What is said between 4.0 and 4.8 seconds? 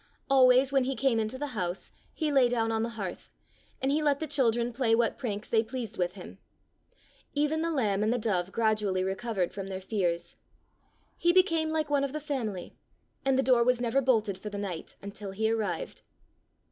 let the children